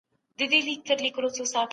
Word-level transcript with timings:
حاکم 0.39 0.99
بې 1.03 1.11
پروا 1.13 1.31
کيږي. 1.35 1.61